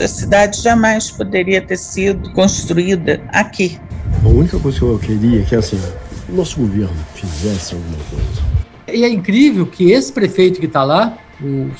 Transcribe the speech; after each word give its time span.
A 0.00 0.08
cidade 0.08 0.60
jamais 0.60 1.10
poderia 1.10 1.60
ter 1.60 1.76
sido 1.76 2.32
construída 2.32 3.22
aqui. 3.28 3.78
A 4.24 4.28
única 4.28 4.58
coisa 4.58 4.78
que 4.78 4.84
eu 4.84 4.98
queria 4.98 5.42
é 5.42 5.44
que 5.44 5.54
assim, 5.54 5.80
o 6.28 6.34
nosso 6.34 6.60
governo 6.60 6.96
fizesse 7.14 7.74
alguma 7.74 7.98
coisa. 8.10 8.52
E 8.92 9.04
é 9.04 9.08
incrível 9.08 9.66
que 9.66 9.90
esse 9.90 10.12
prefeito 10.12 10.58
que 10.58 10.66
está 10.66 10.82
lá, 10.82 11.16
o 11.40 11.70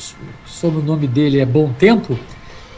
sobrenome 0.46 1.06
dele 1.06 1.40
é 1.40 1.46
Bom 1.46 1.72
Tempo, 1.72 2.18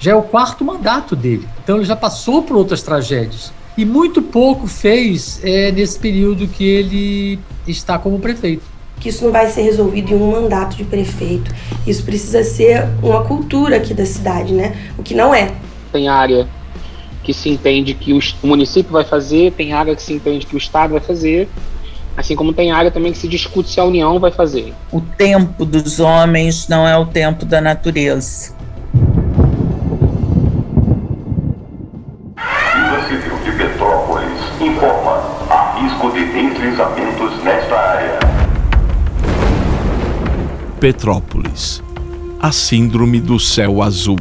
já 0.01 0.13
é 0.13 0.15
o 0.15 0.23
quarto 0.23 0.65
mandato 0.65 1.15
dele. 1.15 1.47
Então 1.63 1.77
ele 1.77 1.85
já 1.85 1.97
passou 1.97 2.43
por 2.43 2.57
outras 2.57 2.83
tragédias. 2.83 3.53
E 3.77 3.85
muito 3.85 4.23
pouco 4.23 4.67
fez 4.67 5.41
é, 5.43 5.73
nesse 5.73 5.99
período 5.99 6.47
que 6.47 6.65
ele 6.65 7.41
está 7.67 7.99
como 7.99 8.19
prefeito. 8.19 8.74
Que 9.05 9.11
isso 9.11 9.23
não 9.23 9.31
vai 9.31 9.51
ser 9.51 9.61
resolvido 9.61 10.13
em 10.13 10.15
um 10.15 10.31
mandato 10.31 10.79
de 10.79 10.83
prefeito. 10.83 11.55
Isso 11.87 12.03
precisa 12.05 12.43
ser 12.43 12.89
uma 13.03 13.23
cultura 13.23 13.77
aqui 13.77 13.93
da 13.93 14.07
cidade, 14.07 14.55
né? 14.55 14.75
O 14.97 15.03
que 15.03 15.13
não 15.13 15.35
é. 15.35 15.53
Tem 15.93 16.09
área 16.09 16.49
que 17.23 17.35
se 17.35 17.51
entende 17.51 17.93
que 17.93 18.15
o 18.15 18.47
município 18.47 18.91
vai 18.91 19.05
fazer, 19.05 19.53
tem 19.53 19.75
área 19.75 19.95
que 19.95 20.03
se 20.03 20.15
entende 20.15 20.47
que 20.47 20.55
o 20.55 20.57
Estado 20.57 20.93
vai 20.93 21.03
fazer, 21.03 21.51
assim 22.17 22.35
como 22.35 22.55
tem 22.55 22.73
área 22.73 22.91
também 22.91 23.13
que 23.13 23.19
se 23.19 23.29
discute 23.29 23.69
se 23.69 23.79
a 23.79 23.85
União 23.85 24.19
vai 24.19 24.31
fazer. 24.31 24.73
O 24.91 25.03
tempo 25.03 25.67
dos 25.67 26.01
homens 26.01 26.67
não 26.67 26.89
é 26.89 26.97
o 26.97 27.05
tempo 27.05 27.45
da 27.45 27.61
natureza. 27.61 28.55
Petrópolis. 40.85 41.83
A 42.39 42.53
síndrome 42.53 43.19
do 43.19 43.41
céu 43.41 43.81
azul. 43.81 44.19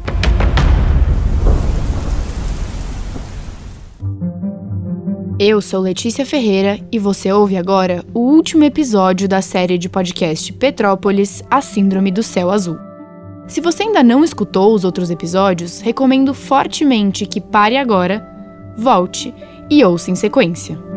Eu 5.38 5.62
sou 5.62 5.82
Letícia 5.82 6.26
Ferreira 6.26 6.80
e 6.90 6.98
você 6.98 7.34
ouve 7.34 7.58
agora 7.58 8.06
o 8.14 8.20
último 8.20 8.64
episódio 8.64 9.28
da 9.28 9.42
série 9.42 9.78
de 9.78 9.90
podcast 9.90 10.54
Petrópolis 10.54 11.44
A 11.52 11.60
Síndrome 11.60 12.12
do 12.12 12.24
Céu 12.24 12.50
Azul. 12.50 12.78
Se 13.46 13.60
você 13.60 13.84
ainda 13.84 14.02
não 14.02 14.24
escutou 14.24 14.74
os 14.74 14.86
outros 14.86 15.12
episódios, 15.12 15.82
recomendo 15.82 16.34
fortemente 16.34 17.26
que 17.26 17.42
pare 17.42 17.76
agora, 17.76 18.26
volte 18.78 19.34
e 19.70 19.84
ouça 19.84 20.12
em 20.12 20.16
sequência. 20.16 20.93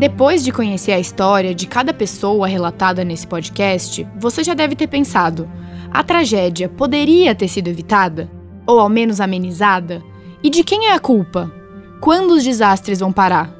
Depois 0.00 0.42
de 0.42 0.50
conhecer 0.50 0.92
a 0.92 0.98
história 0.98 1.54
de 1.54 1.66
cada 1.66 1.92
pessoa 1.92 2.48
relatada 2.48 3.04
nesse 3.04 3.26
podcast, 3.26 4.08
você 4.18 4.42
já 4.42 4.54
deve 4.54 4.74
ter 4.74 4.86
pensado: 4.86 5.46
a 5.92 6.02
tragédia 6.02 6.70
poderia 6.70 7.34
ter 7.34 7.48
sido 7.48 7.68
evitada? 7.68 8.30
Ou 8.66 8.80
ao 8.80 8.88
menos 8.88 9.20
amenizada? 9.20 10.02
E 10.42 10.48
de 10.48 10.64
quem 10.64 10.86
é 10.86 10.94
a 10.94 10.98
culpa? 10.98 11.52
Quando 12.00 12.30
os 12.30 12.42
desastres 12.42 13.00
vão 13.00 13.12
parar? 13.12 13.54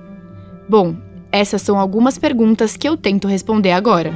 Bom, 0.67 0.97
essas 1.31 1.61
são 1.61 1.79
algumas 1.79 2.17
perguntas 2.17 2.75
que 2.75 2.89
eu 2.89 2.97
tento 2.97 3.29
responder 3.29 3.73
agora. 3.73 4.11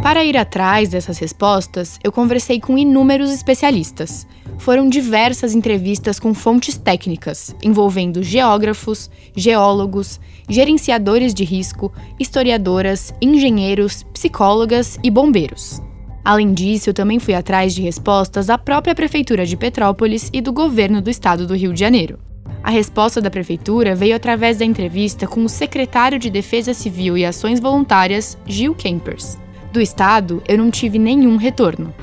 Para 0.00 0.24
ir 0.24 0.36
atrás 0.36 0.90
dessas 0.90 1.18
respostas, 1.18 1.98
eu 2.04 2.12
conversei 2.12 2.60
com 2.60 2.78
inúmeros 2.78 3.32
especialistas. 3.32 4.28
Foram 4.60 4.90
diversas 4.90 5.54
entrevistas 5.54 6.20
com 6.20 6.34
fontes 6.34 6.76
técnicas, 6.76 7.56
envolvendo 7.62 8.22
geógrafos, 8.22 9.10
geólogos, 9.34 10.20
gerenciadores 10.50 11.32
de 11.32 11.44
risco, 11.44 11.90
historiadoras, 12.18 13.14
engenheiros, 13.22 14.02
psicólogas 14.12 14.98
e 15.02 15.10
bombeiros. 15.10 15.80
Além 16.22 16.52
disso, 16.52 16.90
eu 16.90 16.94
também 16.94 17.18
fui 17.18 17.32
atrás 17.32 17.74
de 17.74 17.80
respostas 17.80 18.46
da 18.46 18.58
própria 18.58 18.94
Prefeitura 18.94 19.46
de 19.46 19.56
Petrópolis 19.56 20.28
e 20.30 20.42
do 20.42 20.52
governo 20.52 21.00
do 21.00 21.08
estado 21.08 21.46
do 21.46 21.56
Rio 21.56 21.72
de 21.72 21.80
Janeiro. 21.80 22.18
A 22.62 22.68
resposta 22.68 23.18
da 23.18 23.30
Prefeitura 23.30 23.94
veio 23.94 24.14
através 24.14 24.58
da 24.58 24.64
entrevista 24.66 25.26
com 25.26 25.42
o 25.42 25.48
secretário 25.48 26.18
de 26.18 26.28
Defesa 26.28 26.74
Civil 26.74 27.16
e 27.16 27.24
Ações 27.24 27.60
Voluntárias, 27.60 28.36
Gil 28.44 28.74
Kempers. 28.74 29.38
Do 29.72 29.80
estado, 29.80 30.42
eu 30.46 30.58
não 30.58 30.70
tive 30.70 30.98
nenhum 30.98 31.36
retorno. 31.36 31.94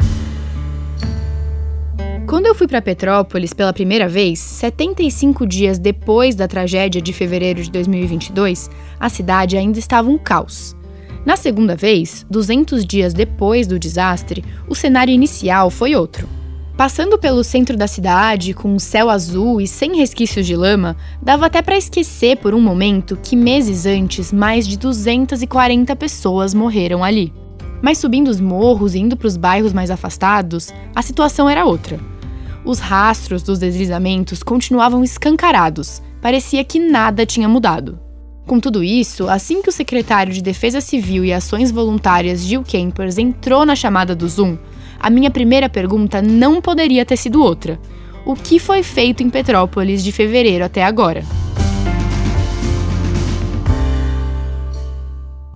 Quando 2.28 2.46
eu 2.46 2.54
fui 2.54 2.68
para 2.68 2.82
Petrópolis 2.82 3.54
pela 3.54 3.72
primeira 3.72 4.10
vez, 4.10 4.40
75 4.40 5.48
dias 5.48 5.80
depois 5.80 6.36
da 6.36 6.46
tragédia 6.46 7.02
de 7.02 7.14
fevereiro 7.14 7.64
de 7.64 7.72
2022, 7.72 8.70
a 9.00 9.08
cidade 9.08 9.56
ainda 9.56 9.80
estava 9.80 10.10
um 10.10 10.18
caos. 10.18 10.76
Na 11.26 11.38
segunda 11.38 11.74
vez, 11.74 12.26
200 12.30 12.86
dias 12.86 13.14
depois 13.14 13.66
do 13.66 13.80
desastre, 13.80 14.44
o 14.68 14.76
cenário 14.76 15.14
inicial 15.14 15.70
foi 15.70 15.96
outro. 15.96 16.28
Passando 16.76 17.18
pelo 17.18 17.46
centro 17.46 17.78
da 17.78 17.88
cidade, 17.88 18.54
com 18.54 18.74
um 18.74 18.80
céu 18.80 19.10
azul 19.10 19.62
e 19.62 19.66
sem 19.68 19.96
resquícios 19.96 20.46
de 20.46 20.56
lama, 20.56 20.98
dava 21.22 21.46
até 21.46 21.62
para 21.62 21.78
esquecer 21.78 22.36
por 22.36 22.54
um 22.54 22.60
momento 22.60 23.18
que 23.24 23.38
meses 23.38 23.86
antes 23.86 24.34
mais 24.34 24.68
de 24.68 24.78
240 24.78 25.96
pessoas 25.96 26.54
morreram 26.54 27.06
ali. 27.06 27.32
Mas 27.82 28.00
subindo 28.00 28.28
os 28.28 28.42
morros 28.42 28.96
e 28.96 29.00
indo 29.00 29.16
para 29.16 29.28
os 29.28 29.38
bairros 29.38 29.72
mais 29.72 29.90
afastados, 29.90 30.74
a 30.94 31.02
situação 31.02 31.48
era 31.48 31.64
outra 31.64 31.98
os 32.68 32.80
rastros 32.80 33.42
dos 33.42 33.60
deslizamentos 33.60 34.44
continuavam 34.44 35.02
escancarados, 35.02 36.02
parecia 36.22 36.66
que 36.66 36.78
nada 36.78 37.26
tinha 37.26 37.48
mudado. 37.48 37.98
Com 38.46 38.60
tudo 38.60 38.84
isso, 38.84 39.30
assim 39.30 39.62
que 39.62 39.70
o 39.70 39.72
secretário 39.72 40.34
de 40.34 40.42
Defesa 40.42 40.82
Civil 40.82 41.24
e 41.24 41.32
Ações 41.32 41.72
Voluntárias 41.72 42.42
Gil 42.42 42.64
Kempers 42.64 43.18
entrou 43.18 43.66
na 43.66 43.74
chamada 43.74 44.14
do 44.14 44.28
Zoom, 44.28 44.58
a 45.00 45.10
minha 45.10 45.32
primeira 45.32 45.70
pergunta 45.70 46.22
não 46.22 46.62
poderia 46.62 47.06
ter 47.06 47.16
sido 47.16 47.42
outra: 47.42 47.80
o 48.26 48.36
que 48.36 48.60
foi 48.60 48.84
feito 48.84 49.24
em 49.24 49.30
Petrópolis 49.30 50.04
de 50.04 50.12
fevereiro 50.12 50.66
até 50.66 50.84
agora? 50.84 51.24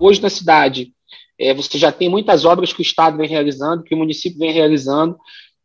Hoje 0.00 0.22
na 0.22 0.30
cidade, 0.30 0.92
é, 1.38 1.52
você 1.52 1.76
já 1.76 1.92
tem 1.92 2.08
muitas 2.08 2.46
obras 2.46 2.72
que 2.72 2.80
o 2.80 2.82
Estado 2.82 3.18
vem 3.18 3.28
realizando, 3.28 3.84
que 3.84 3.94
o 3.94 3.98
município 3.98 4.38
vem 4.38 4.52
realizando, 4.52 5.18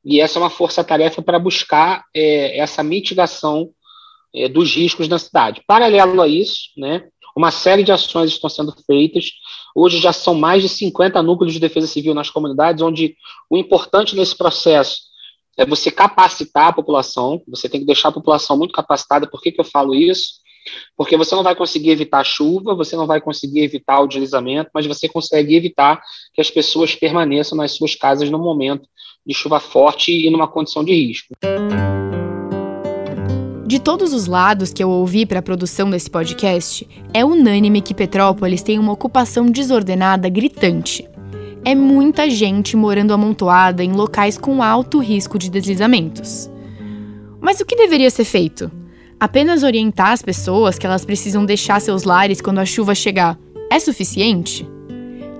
e 0.08 0.22
essa 0.22 0.40
é 0.40 0.42
uma 0.42 0.50
força-tarefa 0.50 1.22
para 1.22 1.38
buscar 1.38 2.06
é, 2.16 2.58
essa 2.58 2.82
mitigação 2.82 3.70
é, 4.34 4.48
dos 4.48 4.74
riscos 4.74 5.10
na 5.10 5.20
cidade. 5.20 5.62
Paralelo 5.68 6.22
a 6.22 6.28
isso, 6.30 6.70
né, 6.78 7.10
uma 7.36 7.52
série 7.52 7.84
de 7.84 7.92
ações 7.92 8.32
estão 8.32 8.50
sendo 8.50 8.74
feitas. 8.86 9.32
Hoje 9.76 10.00
já 10.00 10.14
são 10.14 10.34
mais 10.34 10.64
de 10.64 10.70
50 10.70 11.22
núcleos 11.22 11.54
de 11.54 11.60
defesa 11.60 11.86
civil 11.86 12.14
nas 12.14 12.30
comunidades, 12.30 12.82
onde 12.82 13.16
o 13.50 13.58
importante 13.58 14.16
nesse 14.16 14.36
processo 14.36 15.02
é 15.58 15.66
você 15.66 15.92
capacitar 15.92 16.68
a 16.68 16.74
população, 16.74 17.42
você 17.46 17.68
tem 17.68 17.82
que 17.82 17.86
deixar 17.86 18.08
a 18.08 18.14
população 18.14 18.58
muito 18.58 18.72
capacitada. 18.72 19.30
Por 19.30 19.42
que, 19.42 19.52
que 19.52 19.60
eu 19.60 19.66
falo 19.66 19.94
isso? 19.94 20.36
Porque 20.96 21.18
você 21.18 21.36
não 21.36 21.44
vai 21.44 21.56
conseguir 21.56 21.90
evitar 21.90 22.20
a 22.20 22.24
chuva, 22.24 22.74
você 22.74 22.96
não 22.96 23.06
vai 23.06 23.20
conseguir 23.20 23.60
evitar 23.60 24.00
o 24.00 24.08
deslizamento, 24.08 24.70
mas 24.74 24.86
você 24.86 25.10
consegue 25.10 25.56
evitar 25.56 26.02
que 26.34 26.42
as 26.42 26.50
pessoas 26.50 26.96
permaneçam 26.96 27.58
nas 27.58 27.74
suas 27.74 27.94
casas 27.94 28.30
no 28.30 28.40
momento 28.40 28.88
de 29.28 29.34
chuva 29.34 29.60
forte 29.60 30.12
e 30.12 30.32
numa 30.32 30.48
condição 30.48 30.84
de 30.86 30.94
risco. 30.94 31.36
De 33.68 33.80
todos 33.80 34.14
os 34.14 34.28
lados 34.28 34.72
que 34.72 34.82
eu 34.82 34.90
ouvi 34.90 35.26
para 35.26 35.40
a 35.40 35.42
produção 35.42 35.90
desse 35.90 36.10
podcast, 36.10 36.88
é 37.14 37.26
unânime 37.26 37.82
que 37.82 37.94
Petrópolis 37.94 38.62
tem 38.62 38.80
uma 38.80 38.94
ocupação 38.94 39.46
desordenada 39.48 40.30
gritante. 40.30 41.06
É 41.66 41.76
muita 41.76 42.30
gente 42.30 42.78
morando 42.78 43.14
amontoada 43.14 43.84
em 43.84 43.92
locais 43.92 44.38
com 44.38 44.64
alto 44.64 45.00
risco 45.00 45.38
de 45.38 45.50
deslizamentos. 45.50 46.50
Mas 47.42 47.60
o 47.60 47.66
que 47.66 47.76
deveria 47.76 48.10
ser 48.10 48.24
feito? 48.24 48.72
Apenas 49.20 49.64
orientar 49.64 50.12
as 50.12 50.22
pessoas 50.22 50.80
que 50.80 50.86
elas 50.86 51.04
precisam 51.04 51.44
deixar 51.44 51.82
seus 51.82 52.04
lares 52.04 52.40
quando 52.40 52.60
a 52.60 52.66
chuva 52.66 52.96
chegar 52.96 53.38
é 53.70 53.78
suficiente? 53.80 54.66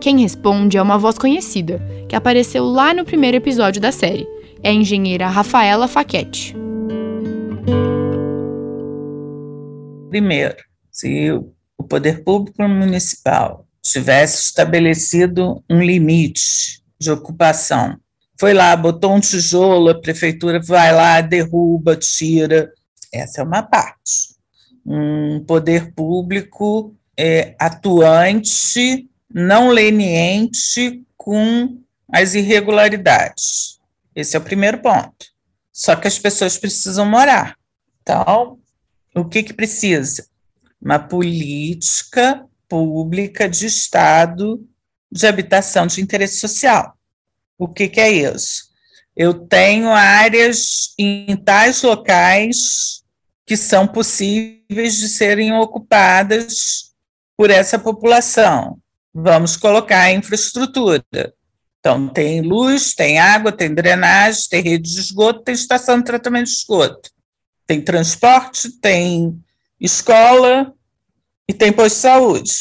Quem 0.02 0.20
responde 0.20 0.78
é 0.78 0.82
uma 0.82 0.98
voz 0.98 1.18
conhecida, 1.18 1.82
que 2.08 2.16
apareceu 2.16 2.64
lá 2.66 2.94
no 2.94 3.04
primeiro 3.04 3.38
episódio 3.38 3.82
da 3.82 3.92
série. 3.92 4.28
É 4.64 4.70
a 4.70 4.74
engenheira 4.74 5.28
Rafaela 5.28 5.88
Faquete. 5.88 6.56
Primeiro, 10.10 10.56
se 10.92 11.32
o 11.78 11.84
poder 11.84 12.24
público 12.24 12.68
municipal 12.68 13.68
tivesse 13.82 14.46
estabelecido 14.46 15.64
um 15.70 15.82
limite 15.82 16.82
de 17.00 17.12
ocupação, 17.12 17.98
foi 18.40 18.54
lá, 18.54 18.76
botou 18.76 19.14
um 19.14 19.20
tijolo, 19.20 19.90
a 19.90 20.00
prefeitura 20.00 20.62
vai 20.62 20.94
lá, 20.94 21.22
derruba, 21.22 21.96
tira. 21.96 22.72
Essa 23.12 23.42
é 23.42 23.44
uma 23.44 23.64
parte. 23.64 24.36
Um 24.86 25.44
poder 25.46 25.94
público 25.94 26.96
é, 27.18 27.56
atuante 27.60 29.10
não 29.34 29.70
leniente 29.70 31.04
com 31.16 31.78
as 32.12 32.34
irregularidades. 32.34 33.80
Esse 34.16 34.36
é 34.36 34.40
o 34.40 34.44
primeiro 34.44 34.80
ponto. 34.80 35.28
Só 35.72 35.96
que 35.96 36.08
as 36.08 36.18
pessoas 36.18 36.58
precisam 36.58 37.06
morar. 37.06 37.58
Então, 38.02 38.60
o 39.16 39.26
que, 39.26 39.44
que 39.44 39.54
precisa? 39.54 40.28
uma 40.82 41.00
política 41.00 42.46
pública 42.68 43.50
de 43.50 43.66
Estado 43.66 44.64
de 45.12 45.26
habitação 45.26 45.88
de 45.88 46.02
interesse 46.02 46.40
social. 46.40 46.94
O 47.58 47.68
que, 47.68 47.88
que 47.88 48.00
é 48.00 48.12
isso? 48.12 48.68
Eu 49.16 49.34
tenho 49.34 49.90
áreas 49.90 50.94
em 50.98 51.36
tais 51.38 51.82
locais 51.82 53.02
que 53.46 53.58
são 53.58 53.88
possíveis 53.88 54.98
de 54.98 55.08
serem 55.08 55.54
ocupadas 55.54 56.94
por 57.36 57.50
essa 57.50 57.80
população. 57.80 58.78
Vamos 59.14 59.56
colocar 59.58 60.12
infraestrutura. 60.12 61.04
Então, 61.88 62.06
tem 62.06 62.42
luz, 62.42 62.94
tem 62.94 63.18
água, 63.18 63.50
tem 63.50 63.74
drenagem, 63.74 64.44
tem 64.50 64.62
rede 64.62 64.92
de 64.92 65.00
esgoto, 65.00 65.42
tem 65.44 65.56
estação 65.56 66.00
de 66.00 66.04
tratamento 66.04 66.48
de 66.48 66.52
esgoto. 66.52 67.10
Tem 67.66 67.80
transporte, 67.80 68.70
tem 68.82 69.42
escola 69.80 70.74
e 71.48 71.54
tem 71.54 71.72
posto 71.72 71.96
de 71.96 72.02
saúde. 72.02 72.52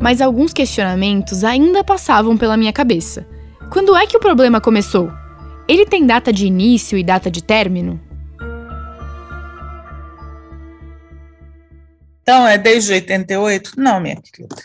Mas 0.00 0.20
alguns 0.20 0.52
questionamentos 0.52 1.44
ainda 1.44 1.84
passavam 1.84 2.36
pela 2.36 2.56
minha 2.56 2.72
cabeça. 2.72 3.24
Quando 3.72 3.94
é 3.94 4.08
que 4.08 4.16
o 4.16 4.20
problema 4.20 4.60
começou? 4.60 5.08
Ele 5.68 5.86
tem 5.86 6.04
data 6.04 6.32
de 6.32 6.48
início 6.48 6.98
e 6.98 7.04
data 7.04 7.30
de 7.30 7.44
término? 7.44 8.00
Então, 12.22 12.44
é 12.44 12.58
desde 12.58 12.92
88? 12.92 13.74
Não, 13.76 14.00
minha 14.00 14.16
querida. 14.20 14.56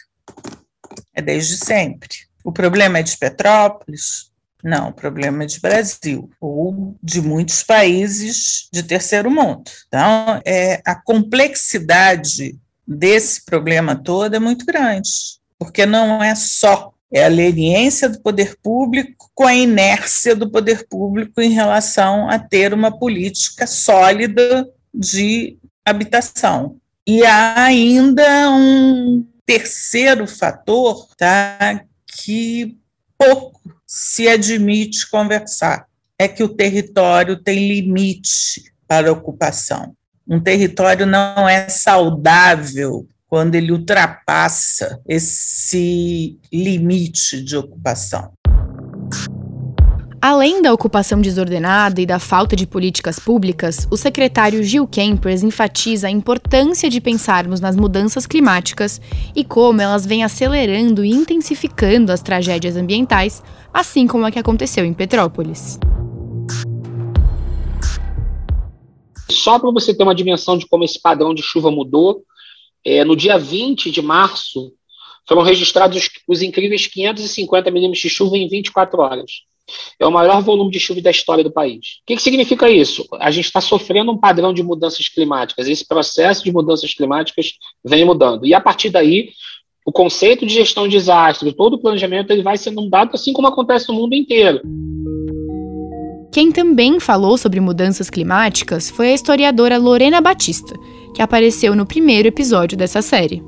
É 1.14 1.22
desde 1.22 1.58
sempre. 1.58 2.29
O 2.50 2.52
problema 2.52 2.98
é 2.98 3.04
de 3.04 3.16
Petrópolis? 3.16 4.32
Não, 4.64 4.90
o 4.90 4.92
problema 4.92 5.44
é 5.44 5.46
de 5.46 5.60
Brasil 5.60 6.32
ou 6.42 6.96
de 7.02 7.22
muitos 7.22 7.62
países 7.62 8.68
de 8.74 8.82
terceiro 8.82 9.30
mundo. 9.30 9.70
Então, 9.88 10.42
é, 10.44 10.82
a 10.84 10.96
complexidade 10.96 12.58
desse 12.88 13.46
problema 13.46 13.96
todo 13.96 14.36
é 14.36 14.40
muito 14.40 14.66
grande, 14.66 15.12
porque 15.60 15.86
não 15.86 16.24
é 16.24 16.34
só 16.34 16.92
é 17.14 17.26
a 17.26 17.28
leniência 17.28 18.10
do 18.10 18.20
poder 18.20 18.58
público 18.64 19.30
com 19.36 19.46
a 19.46 19.54
inércia 19.54 20.36
do 20.36 20.50
poder 20.50 20.88
público 20.88 21.40
em 21.40 21.52
relação 21.52 22.28
a 22.32 22.40
ter 22.40 22.74
uma 22.74 22.98
política 22.98 23.68
sólida 23.68 24.68
de 24.92 25.56
habitação. 25.86 26.78
E 27.06 27.24
há 27.24 27.64
ainda 27.64 28.50
um 28.50 29.24
terceiro 29.46 30.26
fator 30.28 31.08
tá, 31.16 31.84
que 32.24 32.78
pouco 33.18 33.60
se 33.86 34.28
admite 34.28 35.10
conversar, 35.10 35.86
é 36.18 36.28
que 36.28 36.44
o 36.44 36.50
território 36.50 37.42
tem 37.42 37.68
limite 37.68 38.72
para 38.88 39.12
ocupação. 39.12 39.96
Um 40.28 40.40
território 40.40 41.06
não 41.06 41.48
é 41.48 41.70
saudável 41.70 43.08
quando 43.28 43.56
ele 43.56 43.72
ultrapassa 43.72 45.00
esse 45.08 46.38
limite 46.52 47.42
de 47.44 47.56
ocupação. 47.56 48.34
Além 50.22 50.62
da 50.62 50.74
ocupação 50.74 51.22
desordenada 51.22 52.02
e 52.02 52.06
da 52.06 52.20
falta 52.20 52.54
de 52.54 52.68
políticas 52.68 53.18
públicas, 53.20 53.88
o 53.90 53.96
secretário 53.96 54.62
Gil 54.62 54.86
Kempers 54.86 55.44
enfatiza 55.44 56.08
a 56.08 56.12
importância 56.12 56.90
de 56.90 57.00
pensarmos 57.00 57.62
nas 57.62 57.78
mudanças 57.78 58.28
climáticas 58.28 59.00
e 59.34 59.46
como 59.46 59.80
elas 59.80 60.06
vêm 60.06 60.26
acelerando 60.26 61.06
e 61.06 61.10
intensificando 61.10 62.12
as 62.12 62.22
tragédias 62.22 62.76
ambientais, 62.76 63.42
assim 63.74 64.06
como 64.08 64.26
a 64.26 64.32
que 64.32 64.38
aconteceu 64.38 64.84
em 64.84 64.94
Petrópolis. 64.94 65.80
Só 69.32 69.58
para 69.58 69.72
você 69.72 69.94
ter 69.94 70.04
uma 70.04 70.14
dimensão 70.14 70.58
de 70.58 70.68
como 70.68 70.84
esse 70.84 71.00
padrão 71.00 71.34
de 71.34 71.42
chuva 71.42 71.72
mudou, 71.72 72.24
é, 72.84 73.06
no 73.06 73.16
dia 73.16 73.38
20 73.38 73.90
de 73.90 74.02
março 74.02 74.74
foram 75.26 75.44
registrados 75.44 75.98
os, 75.98 76.10
os 76.28 76.42
incríveis 76.42 76.88
550 76.88 77.72
milímetros 77.72 78.02
de 78.02 78.10
chuva 78.10 78.38
em 78.38 78.50
24 78.50 79.02
horas. 79.02 79.49
É 80.00 80.06
o 80.06 80.12
maior 80.12 80.42
volume 80.42 80.72
de 80.72 80.80
chuva 80.80 81.02
da 81.02 81.12
história 81.12 81.44
do 81.44 81.52
país. 81.52 81.78
O 81.78 82.06
que, 82.08 82.16
que 82.16 82.22
significa 82.22 82.70
isso? 82.70 83.06
A 83.20 83.32
gente 83.32 83.46
está 83.46 83.62
sofrendo 83.62 84.12
um 84.12 84.18
padrão 84.18 84.54
de 84.54 84.64
mudanças 84.64 85.08
climáticas. 85.08 85.68
Esse 85.68 85.88
processo 85.88 86.44
de 86.44 86.52
mudanças 86.52 86.94
climáticas 86.94 87.54
vem 87.84 88.06
mudando. 88.06 88.46
E 88.46 88.54
a 88.54 88.62
partir 88.62 88.90
daí, 88.90 89.30
o 89.86 89.92
conceito 89.92 90.46
de 90.46 90.54
gestão 90.54 90.88
de 90.88 90.98
desastres, 90.98 91.54
todo 91.54 91.74
o 91.74 91.80
planejamento, 91.80 92.32
ele 92.32 92.44
vai 92.44 92.58
sendo 92.58 92.82
mudado, 92.82 93.12
assim 93.14 93.34
como 93.34 93.48
acontece 93.48 93.88
no 93.90 93.96
mundo 93.96 94.14
inteiro. 94.14 94.62
Quem 96.32 96.52
também 96.52 97.00
falou 97.00 97.38
sobre 97.38 97.60
mudanças 97.60 98.10
climáticas 98.10 98.90
foi 98.90 99.10
a 99.10 99.14
historiadora 99.14 99.78
Lorena 99.78 100.22
Batista, 100.22 100.76
que 101.16 101.22
apareceu 101.22 101.76
no 101.76 101.88
primeiro 101.88 102.28
episódio 102.28 102.78
dessa 102.78 103.02
série. 103.02 103.42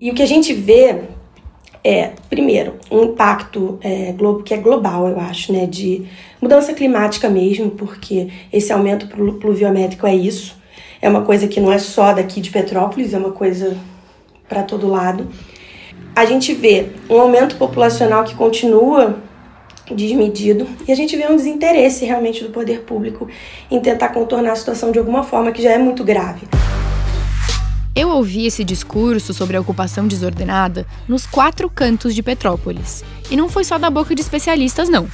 E 0.00 0.10
o 0.10 0.14
que 0.14 0.22
a 0.22 0.26
gente 0.26 0.52
vê 0.52 1.08
é, 1.84 2.12
primeiro, 2.30 2.74
um 2.90 3.04
impacto 3.04 3.78
é, 3.82 4.14
que 4.44 4.54
é 4.54 4.56
global, 4.56 5.08
eu 5.08 5.18
acho, 5.18 5.52
né, 5.52 5.66
de 5.66 6.06
mudança 6.40 6.72
climática 6.72 7.28
mesmo, 7.28 7.70
porque 7.70 8.28
esse 8.52 8.72
aumento 8.72 9.08
pluviométrico 9.40 10.06
é 10.06 10.14
isso. 10.14 10.56
É 11.00 11.08
uma 11.08 11.22
coisa 11.22 11.48
que 11.48 11.60
não 11.60 11.72
é 11.72 11.78
só 11.78 12.12
daqui 12.12 12.40
de 12.40 12.50
Petrópolis, 12.50 13.12
é 13.12 13.18
uma 13.18 13.32
coisa 13.32 13.76
para 14.48 14.62
todo 14.62 14.86
lado. 14.86 15.26
A 16.14 16.24
gente 16.24 16.52
vê 16.52 16.86
um 17.10 17.20
aumento 17.20 17.56
populacional 17.56 18.22
que 18.22 18.34
continua 18.34 19.18
desmedido 19.90 20.66
e 20.86 20.92
a 20.92 20.94
gente 20.94 21.16
vê 21.16 21.26
um 21.26 21.36
desinteresse 21.36 22.04
realmente 22.04 22.44
do 22.44 22.50
poder 22.50 22.82
público 22.82 23.28
em 23.70 23.80
tentar 23.80 24.10
contornar 24.10 24.52
a 24.52 24.56
situação 24.56 24.92
de 24.92 24.98
alguma 24.98 25.24
forma 25.24 25.50
que 25.50 25.62
já 25.62 25.72
é 25.72 25.78
muito 25.78 26.04
grave. 26.04 26.46
Eu 27.94 28.08
ouvi 28.08 28.46
esse 28.46 28.64
discurso 28.64 29.34
sobre 29.34 29.54
a 29.54 29.60
ocupação 29.60 30.08
desordenada 30.08 30.86
nos 31.06 31.26
quatro 31.26 31.68
cantos 31.68 32.14
de 32.14 32.22
Petrópolis. 32.22 33.04
E 33.30 33.36
não 33.36 33.50
foi 33.50 33.64
só 33.64 33.76
da 33.76 33.90
boca 33.90 34.14
de 34.14 34.22
especialistas, 34.22 34.88
não. 34.88 35.06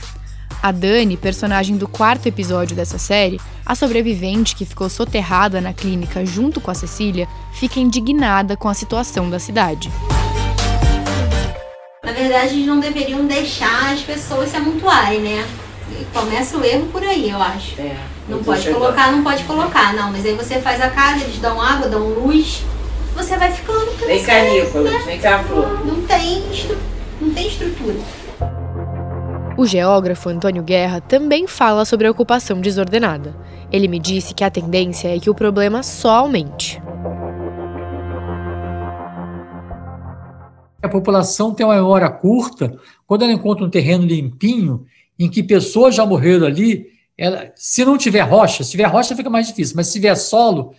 A 0.63 0.71
Dani, 0.71 1.17
personagem 1.17 1.77
do 1.77 1.89
quarto 1.89 2.29
episódio 2.29 2.77
dessa 2.77 2.97
série, 2.97 3.41
a 3.67 3.75
sobrevivente 3.75 4.55
que 4.55 4.65
ficou 4.65 4.89
soterrada 4.89 5.61
na 5.61 5.73
clínica 5.73 6.25
junto 6.25 6.61
com 6.61 6.71
a 6.71 6.75
Cecília, 6.75 7.27
fica 7.53 7.81
indignada 7.81 8.57
com 8.57 8.69
a 8.69 8.75
situação 8.75 9.29
da 9.29 9.41
cidade. 9.41 9.91
Na 12.05 12.13
verdade, 12.13 12.55
eles 12.55 12.67
não 12.67 12.79
deveriam 12.79 13.27
deixar 13.27 13.93
as 13.93 14.03
pessoas 14.03 14.51
se 14.51 14.57
amontoarem, 14.57 15.21
né? 15.21 15.45
Começa 16.13 16.57
o 16.57 16.65
erro 16.65 16.87
por 16.93 17.03
aí, 17.03 17.31
eu 17.31 17.43
acho. 17.43 17.81
É, 17.81 17.97
não 18.29 18.43
pode 18.43 18.71
colocar, 18.71 19.11
não 19.11 19.23
pode 19.23 19.43
colocar. 19.45 19.95
Não, 19.95 20.13
mas 20.13 20.25
aí 20.25 20.35
você 20.35 20.61
faz 20.61 20.81
a 20.81 20.91
casa, 20.91 21.25
eles 21.25 21.39
dão 21.39 21.61
água, 21.61 21.89
dão 21.89 22.09
luz, 22.09 22.63
você 23.19 23.37
vai 23.37 23.51
ficando. 23.51 23.91
Vem 24.07 24.23
cá, 24.23 24.43
Nicolas, 24.45 24.93
né? 24.93 25.03
vem 25.05 25.21
cá, 25.21 25.43
Flor. 25.43 25.85
Não 25.85 26.03
tem, 26.07 26.43
não 27.21 27.35
tem 27.35 27.49
estrutura. 27.49 27.97
O 29.57 29.67
geógrafo 29.67 30.29
Antônio 30.29 30.63
Guerra 30.63 31.01
também 31.01 31.49
fala 31.49 31.85
sobre 31.85 32.07
a 32.07 32.11
ocupação 32.13 32.61
desordenada. 32.61 33.35
Ele 33.73 33.89
me 33.89 33.99
disse 33.99 34.33
que 34.33 34.45
a 34.45 34.51
tendência 34.51 35.15
é 35.15 35.19
que 35.19 35.29
o 35.29 35.35
problema 35.35 35.83
só 35.83 36.11
aumente. 36.11 36.81
A 40.81 40.89
população 40.89 41.53
tem 41.53 41.67
uma 41.67 41.75
memória 41.75 42.09
curta. 42.09 42.73
Quando 43.05 43.25
ela 43.25 43.33
encontra 43.33 43.65
um 43.65 43.71
terreno 43.71 44.07
limpinho, 44.07 44.87
em 45.19 45.29
que 45.29 45.43
pessoas 45.43 45.97
já 45.97 46.07
morreram 46.07 46.47
ali, 46.47 46.87
ela, 47.19 47.51
se 47.57 47.85
não 47.85 47.99
tiver 47.99 48.21
rocha, 48.21 48.63
se 48.63 48.71
tiver 48.71 48.85
rocha 48.87 49.17
fica 49.17 49.29
mais 49.29 49.49
difícil, 49.49 49.75
mas 49.75 49.89
se 49.89 49.95
tiver 49.95 50.15
solo 50.15 50.73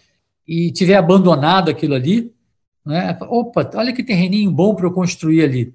e 0.49 0.71
tiver 0.71 0.95
abandonado 0.95 1.69
aquilo 1.69 1.93
ali, 1.93 2.33
né, 2.83 3.15
opa, 3.29 3.69
olha 3.75 3.93
que 3.93 4.03
terreninho 4.03 4.49
bom 4.49 4.73
para 4.73 4.87
eu 4.87 4.91
construir 4.91 5.43
ali. 5.43 5.71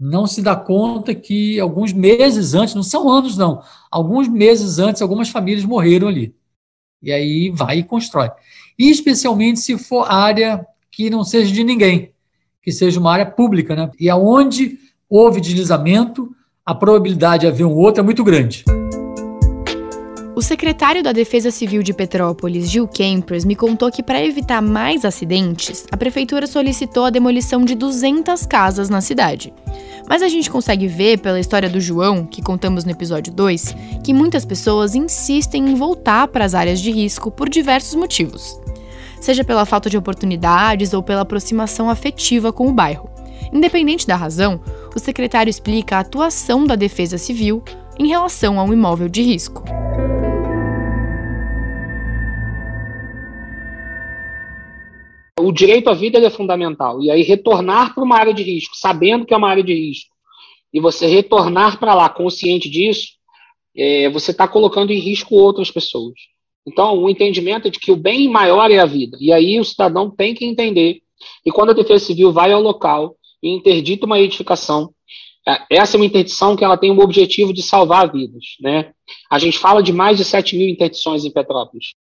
Não 0.00 0.26
se 0.26 0.40
dá 0.40 0.56
conta 0.56 1.14
que 1.14 1.60
alguns 1.60 1.92
meses 1.92 2.54
antes, 2.54 2.74
não 2.74 2.82
são 2.82 3.10
anos 3.10 3.36
não, 3.36 3.62
alguns 3.90 4.26
meses 4.26 4.78
antes, 4.78 5.02
algumas 5.02 5.28
famílias 5.28 5.66
morreram 5.66 6.08
ali. 6.08 6.34
E 7.02 7.12
aí 7.12 7.50
vai 7.50 7.80
e 7.80 7.84
constrói. 7.84 8.30
E 8.78 8.90
especialmente 8.90 9.60
se 9.60 9.76
for 9.76 10.10
área 10.10 10.66
que 10.90 11.10
não 11.10 11.22
seja 11.22 11.52
de 11.52 11.62
ninguém, 11.62 12.10
que 12.62 12.72
seja 12.72 12.98
uma 12.98 13.12
área 13.12 13.26
pública, 13.26 13.76
né? 13.76 13.90
E 14.00 14.08
aonde 14.08 14.78
houve 15.06 15.38
deslizamento, 15.38 16.34
a 16.64 16.74
probabilidade 16.74 17.42
de 17.42 17.46
haver 17.48 17.66
um 17.66 17.74
outro 17.74 18.00
é 18.00 18.04
muito 18.04 18.24
grande. 18.24 18.64
O 20.36 20.42
secretário 20.42 21.00
da 21.00 21.12
Defesa 21.12 21.52
Civil 21.52 21.80
de 21.80 21.94
Petrópolis, 21.94 22.68
Gil 22.68 22.88
Kempers, 22.88 23.44
me 23.44 23.54
contou 23.54 23.88
que 23.88 24.02
para 24.02 24.20
evitar 24.20 24.60
mais 24.60 25.04
acidentes, 25.04 25.86
a 25.92 25.96
prefeitura 25.96 26.48
solicitou 26.48 27.04
a 27.04 27.10
demolição 27.10 27.64
de 27.64 27.76
200 27.76 28.44
casas 28.44 28.88
na 28.88 29.00
cidade. 29.00 29.54
Mas 30.08 30.22
a 30.22 30.28
gente 30.28 30.50
consegue 30.50 30.88
ver 30.88 31.20
pela 31.20 31.38
história 31.38 31.68
do 31.68 31.80
João, 31.80 32.26
que 32.26 32.42
contamos 32.42 32.84
no 32.84 32.90
episódio 32.90 33.32
2, 33.32 33.76
que 34.02 34.12
muitas 34.12 34.44
pessoas 34.44 34.96
insistem 34.96 35.70
em 35.70 35.76
voltar 35.76 36.26
para 36.26 36.44
as 36.44 36.52
áreas 36.52 36.80
de 36.80 36.90
risco 36.90 37.30
por 37.30 37.48
diversos 37.48 37.94
motivos. 37.94 38.58
Seja 39.20 39.44
pela 39.44 39.64
falta 39.64 39.88
de 39.88 39.96
oportunidades 39.96 40.92
ou 40.92 41.02
pela 41.02 41.20
aproximação 41.20 41.88
afetiva 41.88 42.52
com 42.52 42.66
o 42.66 42.72
bairro. 42.72 43.08
Independente 43.52 44.04
da 44.04 44.16
razão, 44.16 44.60
o 44.96 44.98
secretário 44.98 45.48
explica 45.48 45.96
a 45.96 46.00
atuação 46.00 46.66
da 46.66 46.74
Defesa 46.74 47.18
Civil, 47.18 47.62
em 47.96 48.08
relação 48.08 48.58
a 48.58 48.64
um 48.64 48.72
imóvel 48.72 49.08
de 49.08 49.22
risco. 49.22 49.62
O 55.44 55.52
direito 55.52 55.88
à 55.88 55.94
vida 55.94 56.18
é 56.18 56.30
fundamental. 56.30 57.02
E 57.02 57.10
aí 57.10 57.22
retornar 57.22 57.94
para 57.94 58.02
uma 58.02 58.16
área 58.16 58.32
de 58.32 58.42
risco, 58.42 58.76
sabendo 58.76 59.26
que 59.26 59.34
é 59.34 59.36
uma 59.36 59.48
área 59.48 59.62
de 59.62 59.74
risco, 59.74 60.14
e 60.72 60.80
você 60.80 61.06
retornar 61.06 61.78
para 61.78 61.94
lá 61.94 62.08
consciente 62.08 62.68
disso, 62.68 63.08
é, 63.76 64.08
você 64.10 64.30
está 64.30 64.48
colocando 64.48 64.92
em 64.92 64.98
risco 64.98 65.34
outras 65.34 65.70
pessoas. 65.70 66.14
Então, 66.66 66.98
o 66.98 67.10
entendimento 67.10 67.68
é 67.68 67.70
de 67.70 67.78
que 67.78 67.92
o 67.92 67.96
bem 67.96 68.28
maior 68.28 68.70
é 68.70 68.78
a 68.78 68.86
vida. 68.86 69.16
E 69.20 69.32
aí 69.32 69.60
o 69.60 69.64
cidadão 69.64 70.10
tem 70.10 70.34
que 70.34 70.44
entender. 70.44 71.00
E 71.44 71.52
quando 71.52 71.70
a 71.70 71.74
Defesa 71.74 72.06
Civil 72.06 72.32
vai 72.32 72.52
ao 72.52 72.62
local 72.62 73.16
e 73.42 73.50
interdita 73.50 74.06
uma 74.06 74.18
edificação, 74.18 74.90
é, 75.46 75.60
essa 75.70 75.96
é 75.96 75.98
uma 75.98 76.06
interdição 76.06 76.56
que 76.56 76.64
ela 76.64 76.76
tem 76.76 76.90
o 76.90 77.00
objetivo 77.00 77.52
de 77.52 77.62
salvar 77.62 78.10
vidas. 78.10 78.44
Né? 78.60 78.92
A 79.30 79.38
gente 79.38 79.58
fala 79.58 79.82
de 79.82 79.92
mais 79.92 80.16
de 80.16 80.24
7 80.24 80.56
mil 80.56 80.68
interdições 80.68 81.24
em 81.24 81.30
Petrópolis. 81.30 81.92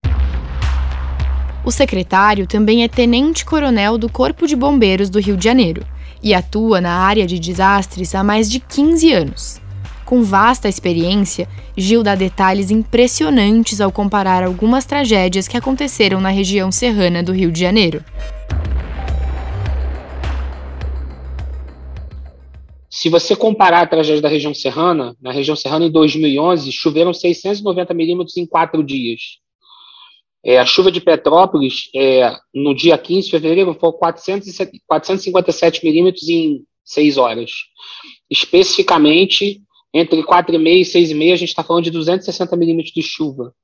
O 1.65 1.71
secretário 1.71 2.45
também 2.45 2.83
é 2.83 2.89
tenente-coronel 2.89 3.97
do 3.97 4.11
Corpo 4.11 4.49
de 4.49 4.57
Bombeiros 4.57 5.09
do 5.09 5.21
Rio 5.21 5.37
de 5.37 5.45
Janeiro 5.45 5.87
e 6.21 6.35
atua 6.35 6.81
na 6.81 6.93
área 6.93 7.25
de 7.25 7.39
desastres 7.39 8.17
há 8.17 8.25
mais 8.25 8.51
de 8.51 8.59
15 8.59 9.13
anos. 9.13 9.61
Com 10.05 10.25
vasta 10.25 10.69
experiência, 10.69 11.49
Gil 11.77 12.03
dá 12.03 12.17
detalhes 12.17 12.73
impressionantes 12.73 13.81
ao 13.81 13.93
comparar 13.93 14.43
algumas 14.43 14.85
tragédias 14.85 15.47
que 15.47 15.57
aconteceram 15.57 16.21
na 16.21 16.31
região 16.31 16.73
serrana 16.73 17.23
do 17.23 17.33
Rio 17.33 17.53
de 17.53 17.61
Janeiro. 17.61 18.05
Se 22.91 23.09
você 23.09 23.37
comparar 23.37 23.83
a 23.83 23.87
tragédia 23.87 24.21
da 24.21 24.29
região 24.29 24.53
serrana, 24.53 25.17
na 25.21 25.33
região 25.33 25.57
serrana 25.57 25.87
em 25.87 25.91
2011, 25.91 26.71
choveram 26.73 27.15
690 27.15 27.95
milímetros 27.95 28.37
em 28.37 28.45
quatro 28.45 28.83
dias. 28.83 29.42
É, 30.45 30.59
a 30.59 30.67
chuva 30.67 30.91
de 30.91 31.01
Petrópolis, 31.01 31.89
é, 31.95 32.37
no 32.53 32.75
dia 32.75 32.99
15 32.99 33.27
de 33.27 33.31
fevereiro, 33.31 33.77
foi 33.79 33.93
457 33.93 35.85
milímetros 35.85 36.29
em 36.29 36.65
seis 36.85 37.17
horas. 37.17 37.53
Especificamente, 38.29 39.63
entre 39.95 40.23
4,5 40.23 40.67
e 40.67 40.83
6,5, 40.83 41.33
a 41.33 41.37
gente 41.37 41.49
está 41.49 41.63
falando 41.63 41.85
de 41.85 41.91
260 41.91 42.57
milímetros 42.57 42.93
de 42.93 43.03
chuva. 43.03 43.55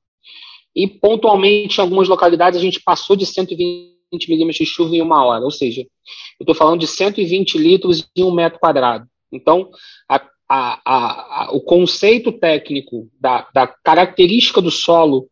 E, 0.75 0.87
pontualmente, 0.87 1.79
em 1.79 1.81
algumas 1.81 2.07
localidades, 2.07 2.59
a 2.59 2.63
gente 2.63 2.81
passou 2.81 3.15
de 3.15 3.25
120 3.25 4.29
milímetros 4.29 4.57
de 4.57 4.65
chuva 4.65 4.95
em 4.95 5.01
uma 5.01 5.25
hora. 5.25 5.43
Ou 5.43 5.51
seja, 5.51 5.81
eu 5.81 6.43
estou 6.43 6.55
falando 6.55 6.79
de 6.79 6.87
120 6.87 7.57
litros 7.57 8.07
em 8.15 8.23
um 8.23 8.31
metro 8.31 8.59
quadrado. 8.59 9.05
Então, 9.31 9.69
a, 10.07 10.21
a, 10.47 10.79
a, 10.85 11.51
o 11.51 11.61
conceito 11.61 12.31
técnico 12.31 13.09
da, 13.19 13.47
da 13.53 13.67
característica 13.67 14.61
do 14.61 14.71
solo, 14.71 15.27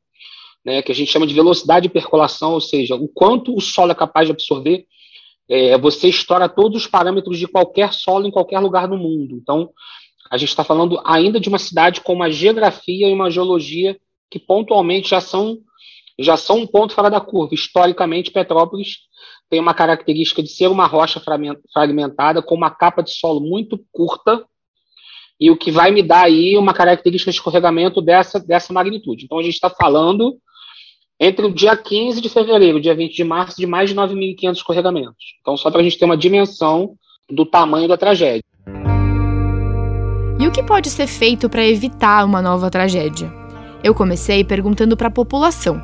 né, 0.68 0.82
que 0.82 0.92
a 0.92 0.96
gente 0.96 1.10
chama 1.10 1.26
de 1.26 1.34
velocidade 1.34 1.88
de 1.88 1.94
percolação, 1.94 2.52
ou 2.52 2.60
seja, 2.60 2.94
o 2.94 3.08
quanto 3.08 3.56
o 3.56 3.62
solo 3.62 3.94
é 3.94 3.96
capaz 3.96 4.28
de 4.28 4.34
absorver, 4.34 4.86
é, 5.48 5.78
você 5.78 6.10
estoura 6.10 6.50
todos 6.50 6.82
os 6.82 6.88
parâmetros 6.88 7.40
de 7.40 7.48
qualquer 7.48 7.94
solo 7.94 8.28
em 8.28 8.32
qualquer 8.32 8.60
lugar 8.60 8.86
do 8.86 8.98
mundo. 8.98 9.38
Então, 9.42 9.70
a 10.30 10.38
gente 10.38 10.50
está 10.50 10.66
falando 10.66 11.02
ainda 11.06 11.40
de 11.40 11.48
uma 11.48 11.58
cidade 11.58 12.02
com 12.02 12.12
uma 12.12 12.30
geografia 12.30 13.08
e 13.08 13.14
uma 13.14 13.32
geologia 13.32 13.98
que 14.30 14.38
pontualmente 14.38 15.10
já 15.10 15.22
são 15.22 15.58
já 16.20 16.36
são 16.36 16.58
um 16.58 16.68
ponto 16.68 16.94
fora 16.94 17.12
da 17.12 17.22
curva. 17.22 17.54
Historicamente, 17.54 18.32
Petrópolis 18.32 18.98
tem 19.50 19.60
uma 19.60 19.74
característica 19.74 20.44
de 20.44 20.50
ser 20.50 20.68
uma 20.68 20.88
rocha 20.88 21.22
fragmentada 21.72 22.42
com 22.42 22.56
uma 22.56 22.72
capa 22.72 23.04
de 23.04 23.12
solo 23.12 23.40
muito 23.40 23.80
curta 23.94 24.44
e 25.40 25.50
o 25.52 25.56
que 25.56 25.72
vai 25.72 25.92
me 25.92 26.02
dar 26.02 26.26
aí 26.26 26.58
uma 26.58 26.74
característica 26.74 27.32
de 27.32 27.38
escorregamento 27.38 28.02
dessa, 28.02 28.40
dessa 28.40 28.74
magnitude. 28.74 29.24
Então, 29.24 29.38
a 29.38 29.44
gente 29.44 29.54
está 29.54 29.70
falando 29.70 30.42
entre 31.20 31.46
o 31.46 31.54
dia 31.54 31.76
15 31.76 32.22
de 32.22 32.30
fevereiro 32.30 32.78
e 32.78 32.80
o 32.80 32.82
dia 32.82 32.96
20 32.96 33.16
de 33.16 33.24
março 33.24 33.58
de 33.58 33.66
mais 33.66 33.90
de 33.90 33.96
9.500 33.96 34.52
escorregamentos. 34.54 35.26
Então, 35.42 35.58
só 35.58 35.72
para 35.72 35.82
a 35.82 35.84
gente 35.84 35.98
ter 35.98 36.06
uma 36.06 36.18
dimensão 36.18 36.96
do 37.30 37.46
tamanho 37.46 37.88
da 37.88 37.98
tragédia. 37.98 38.44
E 40.40 40.48
o 40.48 40.52
que 40.52 40.62
pode 40.62 40.90
ser 40.90 41.08
feito 41.08 41.50
para 41.50 41.66
evitar 41.66 42.24
uma 42.24 42.42
nova 42.42 42.70
tragédia? 42.70 43.34
Eu 43.84 43.96
comecei 43.96 44.44
perguntando 44.44 44.96
para 44.96 45.08
a 45.08 45.12
população. 45.12 45.82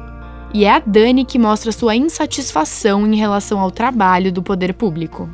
E 0.54 0.66
é 0.66 0.70
a 0.70 0.80
Dani 0.80 1.26
que 1.26 1.40
mostra 1.40 1.72
sua 1.72 1.96
insatisfação 1.96 3.08
em 3.08 3.16
relação 3.16 3.60
ao 3.60 3.72
trabalho 3.72 4.32
do 4.32 4.44
poder 4.44 4.76
público. 4.76 5.28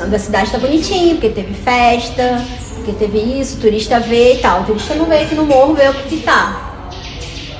A 0.00 0.18
cidade 0.18 0.46
está 0.46 0.58
bonitinha, 0.58 1.14
porque 1.14 1.28
teve 1.30 1.54
festa, 1.54 2.44
porque 2.76 2.92
teve 2.92 3.18
isso, 3.18 3.56
turista 3.58 3.98
vê 3.98 4.34
e 4.34 4.38
tal. 4.38 4.60
O 4.60 4.64
turista 4.64 4.94
não 4.94 5.06
veio 5.06 5.24
aqui 5.24 5.34
no 5.34 5.44
morro 5.44 5.74
ver 5.74 5.90
o 5.90 5.94
que, 5.94 6.16
que 6.16 6.22
tá. 6.22 6.88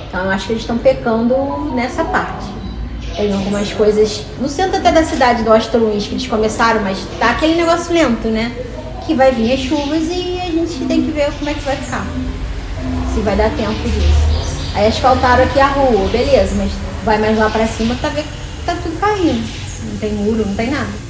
Então 0.09 0.25
eu 0.25 0.31
acho 0.31 0.47
que 0.47 0.53
eles 0.53 0.63
estão 0.63 0.79
pecando 0.79 1.35
nessa 1.75 2.05
parte. 2.05 2.47
Tem 3.17 3.33
algumas 3.33 3.73
coisas 3.73 4.23
no 4.41 4.49
centro 4.49 4.77
até 4.79 4.93
da 4.93 5.03
cidade 5.03 5.43
do 5.43 5.53
Astor 5.53 5.81
Luiz 5.81 6.07
que 6.07 6.15
eles 6.15 6.29
começaram, 6.29 6.81
mas 6.83 6.99
tá 7.19 7.31
aquele 7.31 7.57
negócio 7.57 7.93
lento, 7.93 8.29
né? 8.29 8.53
Que 9.05 9.15
vai 9.15 9.33
vir 9.33 9.53
as 9.53 9.61
chuvas 9.61 10.05
e 10.05 10.41
a 10.41 10.51
gente 10.51 10.85
tem 10.87 11.03
que 11.03 11.11
ver 11.11 11.33
como 11.39 11.51
é 11.51 11.55
que 11.55 11.61
vai 11.61 11.77
ficar. 11.77 12.07
Se 13.13 13.21
vai 13.21 13.35
dar 13.35 13.51
tempo 13.51 13.83
disso. 13.83 14.73
Aí 14.77 14.87
asfaltaram 14.87 15.43
aqui 15.43 15.59
a 15.59 15.67
rua, 15.67 16.07
beleza, 16.09 16.55
mas 16.55 16.71
vai 17.05 17.19
mais 17.19 17.37
lá 17.37 17.51
para 17.51 17.67
cima, 17.67 17.97
tá 18.01 18.11
tá 18.65 18.77
tudo 18.81 18.97
caindo. 19.01 19.45
Não 19.91 19.99
tem 19.99 20.13
muro, 20.13 20.47
não 20.47 20.55
tem 20.55 20.71
nada. 20.71 21.08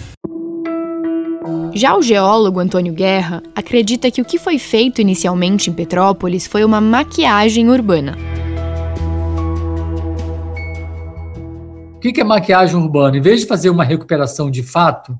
Já 1.75 1.97
o 1.97 2.03
geólogo 2.03 2.61
Antônio 2.61 2.93
Guerra 2.93 3.43
acredita 3.55 4.11
que 4.11 4.21
o 4.21 4.25
que 4.25 4.39
foi 4.39 4.59
feito 4.59 5.01
inicialmente 5.01 5.71
em 5.71 5.73
Petrópolis 5.73 6.47
foi 6.47 6.65
uma 6.65 6.81
maquiagem 6.81 7.69
urbana. 7.69 8.17
O 11.97 12.01
que 12.01 12.21
é 12.21 12.25
maquiagem 12.25 12.77
urbana? 12.77 13.17
Em 13.17 13.21
vez 13.21 13.41
de 13.41 13.47
fazer 13.47 13.71
uma 13.71 13.85
recuperação 13.85 14.51
de 14.51 14.63
fato, 14.63 15.19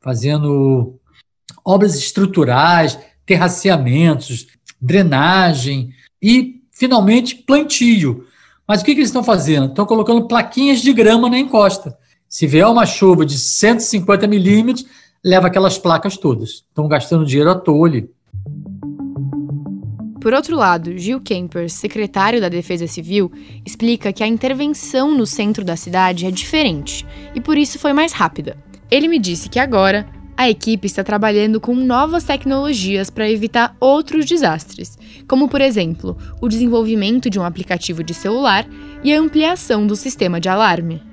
fazendo 0.00 0.98
obras 1.64 1.94
estruturais, 1.94 2.98
terraceamentos, 3.26 4.46
drenagem 4.80 5.90
e, 6.22 6.62
finalmente, 6.72 7.34
plantio. 7.34 8.24
Mas 8.66 8.80
o 8.80 8.84
que, 8.84 8.92
eles 8.92 9.08
estão 9.08 9.22
fazendo? 9.22 9.66
Estão 9.66 9.84
colocando 9.84 10.26
plaquinhas 10.28 10.80
de 10.80 10.92
grama 10.92 11.28
na 11.28 11.38
encosta. 11.38 11.96
Se 12.28 12.46
vier 12.46 12.66
uma 12.66 12.86
chuva 12.86 13.26
de 13.26 13.36
150 13.36 14.26
milímetros, 14.28 14.86
leva 15.24 15.48
aquelas 15.48 15.78
placas 15.78 16.16
todas. 16.16 16.64
Estão 16.68 16.88
gastando 16.88 17.26
dinheiro 17.26 17.50
à 17.50 17.54
toa 17.54 17.86
ali. 17.86 18.10
Por 20.20 20.34
outro 20.34 20.56
lado, 20.56 20.98
Gil 20.98 21.20
Kemper, 21.20 21.70
secretário 21.70 22.40
da 22.40 22.50
Defesa 22.50 22.86
Civil, 22.86 23.32
explica 23.64 24.12
que 24.12 24.22
a 24.22 24.26
intervenção 24.26 25.16
no 25.16 25.24
centro 25.24 25.64
da 25.64 25.76
cidade 25.76 26.26
é 26.26 26.30
diferente 26.30 27.06
e 27.34 27.40
por 27.40 27.56
isso 27.56 27.78
foi 27.78 27.94
mais 27.94 28.12
rápida. 28.12 28.56
Ele 28.90 29.08
me 29.08 29.18
disse 29.18 29.48
que 29.48 29.58
agora 29.58 30.06
a 30.36 30.48
equipe 30.48 30.86
está 30.86 31.02
trabalhando 31.02 31.60
com 31.60 31.74
novas 31.74 32.24
tecnologias 32.24 33.08
para 33.08 33.30
evitar 33.30 33.76
outros 33.80 34.26
desastres, 34.26 34.98
como, 35.26 35.48
por 35.48 35.60
exemplo, 35.60 36.16
o 36.40 36.48
desenvolvimento 36.48 37.30
de 37.30 37.38
um 37.38 37.44
aplicativo 37.44 38.02
de 38.02 38.12
celular 38.12 38.66
e 39.02 39.14
a 39.14 39.20
ampliação 39.20 39.86
do 39.86 39.96
sistema 39.96 40.40
de 40.40 40.48
alarme. 40.48 41.09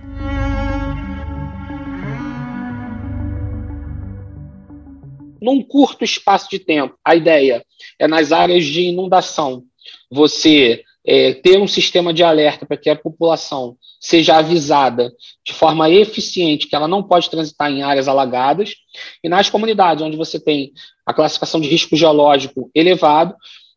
Num 5.47 5.63
curto 5.63 6.03
espaço 6.03 6.49
de 6.49 6.59
tempo. 6.59 6.97
A 7.05 7.15
ideia 7.15 7.63
é 7.97 8.05
nas 8.05 8.33
áreas 8.33 8.65
de 8.65 8.81
inundação, 8.81 9.63
você 10.11 10.83
é, 11.05 11.35
ter 11.35 11.57
um 11.57 11.67
sistema 11.67 12.13
de 12.13 12.21
alerta 12.21 12.65
para 12.65 12.75
que 12.75 12.89
a 12.89 12.95
população 12.97 13.77
seja 13.97 14.35
avisada 14.35 15.09
de 15.45 15.53
forma 15.53 15.89
eficiente 15.89 16.67
que 16.67 16.75
ela 16.75 16.87
não 16.87 17.01
pode 17.01 17.29
transitar 17.29 17.71
em 17.71 17.81
áreas 17.81 18.09
alagadas, 18.09 18.75
e 19.23 19.29
nas 19.29 19.49
comunidades 19.49 20.03
onde 20.03 20.17
você 20.17 20.37
tem 20.37 20.73
a 21.05 21.13
classificação 21.13 21.61
de 21.61 21.69
risco 21.69 21.95
geológico 21.95 22.69
elevado, 22.75 23.33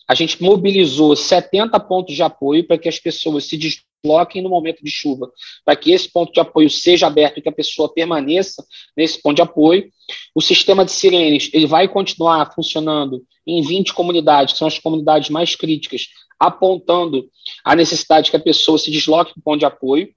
a 0.09 0.15
gente 0.17 0.43
mobilizou 0.43 1.15
70 1.15 1.79
pontos 1.79 2.17
de 2.17 2.23
apoio 2.25 2.67
para 2.67 2.79
que 2.79 2.89
as 2.89 2.99
pessoas 2.99 3.45
se 3.45 3.57
desloquem 4.03 4.43
no 4.43 4.49
momento 4.49 4.83
de 4.83 4.91
chuva, 4.91 5.31
para 5.65 5.77
que 5.77 5.93
esse 5.93 6.11
ponto 6.11 6.33
de 6.33 6.41
apoio 6.41 6.71
seja 6.71 7.07
aberto 7.07 7.39
e 7.39 7.43
que 7.43 7.49
a 7.49 7.53
pessoa 7.53 7.93
permaneça 7.93 8.65
nesse 8.97 9.21
ponto 9.21 9.37
de 9.37 9.43
apoio. 9.43 9.91
O 10.35 10.41
sistema 10.41 10.85
de 10.85 10.93
sirenes 10.93 11.51
ele 11.53 11.67
vai 11.67 11.87
continuar 11.89 12.53
funcionando 12.55 13.23
em 13.47 13.63
20 13.63 13.93
comunidades, 13.93 14.53
que 14.53 14.59
são 14.59 14.69
as 14.69 14.79
comunidades 14.79 15.31
mais 15.31 15.55
críticas, 15.55 16.09
apontando 16.39 17.29
a 17.65 17.77
necessidade 17.77 18.31
que 18.31 18.37
a 18.37 18.41
pessoa 18.41 18.79
se 18.79 18.91
desloque 18.91 19.33
para 19.35 19.41
o 19.41 19.43
ponto 19.43 19.59
de 19.61 19.67
apoio. 19.67 20.09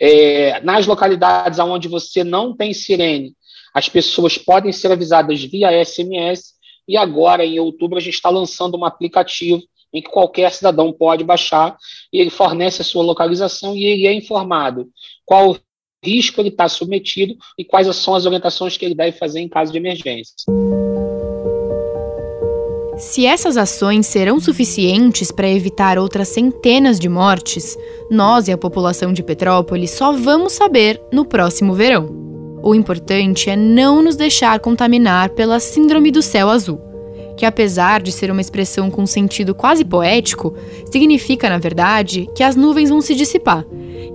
É, 0.00 0.60
nas 0.60 0.86
localidades 0.86 1.58
onde 1.58 1.88
você 1.88 2.22
não 2.22 2.56
tem 2.56 2.72
sirene, 2.72 3.34
as 3.74 3.88
pessoas 3.88 4.38
podem 4.38 4.72
ser 4.72 4.92
avisadas 4.92 5.42
via 5.42 5.84
SMS 5.84 6.54
e 6.86 6.96
agora, 6.96 7.44
em 7.44 7.58
outubro, 7.60 7.98
a 7.98 8.00
gente 8.00 8.14
está 8.14 8.30
lançando 8.30 8.78
um 8.78 8.84
aplicativo 8.84 9.62
em 9.92 10.02
que 10.02 10.10
qualquer 10.10 10.52
cidadão 10.52 10.92
pode 10.92 11.24
baixar 11.24 11.76
e 12.12 12.20
ele 12.20 12.30
fornece 12.30 12.82
a 12.82 12.84
sua 12.84 13.02
localização 13.02 13.74
e 13.74 13.84
ele 13.84 14.06
é 14.06 14.12
informado 14.12 14.88
qual 15.24 15.56
risco 16.04 16.40
ele 16.40 16.48
está 16.48 16.68
submetido 16.68 17.34
e 17.58 17.64
quais 17.64 17.94
são 17.96 18.14
as 18.14 18.26
orientações 18.26 18.76
que 18.76 18.84
ele 18.84 18.94
deve 18.94 19.16
fazer 19.16 19.40
em 19.40 19.48
caso 19.48 19.72
de 19.72 19.78
emergência. 19.78 20.34
Se 22.98 23.24
essas 23.24 23.56
ações 23.56 24.08
serão 24.08 24.40
suficientes 24.40 25.30
para 25.30 25.48
evitar 25.48 25.98
outras 25.98 26.28
centenas 26.28 26.98
de 26.98 27.08
mortes, 27.08 27.76
nós 28.10 28.48
e 28.48 28.52
a 28.52 28.58
população 28.58 29.12
de 29.12 29.22
Petrópolis 29.22 29.92
só 29.92 30.12
vamos 30.12 30.54
saber 30.54 31.00
no 31.12 31.24
próximo 31.24 31.74
verão. 31.74 32.08
O 32.60 32.74
importante 32.74 33.48
é 33.50 33.56
não 33.56 34.02
nos 34.02 34.16
deixar 34.16 34.58
contaminar 34.58 35.30
pela 35.30 35.60
Síndrome 35.60 36.10
do 36.10 36.20
Céu 36.20 36.50
Azul, 36.50 36.80
que, 37.38 37.46
apesar 37.46 38.02
de 38.02 38.10
ser 38.10 38.30
uma 38.30 38.40
expressão 38.40 38.90
com 38.90 39.06
sentido 39.06 39.54
quase 39.54 39.84
poético, 39.84 40.52
significa, 40.90 41.48
na 41.48 41.56
verdade, 41.56 42.28
que 42.34 42.42
as 42.42 42.56
nuvens 42.56 42.90
vão 42.90 43.00
se 43.00 43.14
dissipar. 43.14 43.64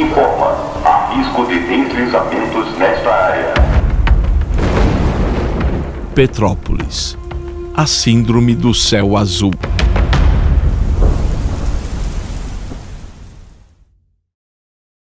Informa: 0.01 0.57
há 0.85 1.15
risco 1.15 1.45
de 1.47 1.59
deslizamentos 1.61 2.79
nesta 2.79 3.11
área. 3.11 3.55
Petrópolis, 6.15 7.17
a 7.75 7.87
Síndrome 7.87 8.55
do 8.55 8.73
Céu 8.73 9.17
Azul. 9.17 9.53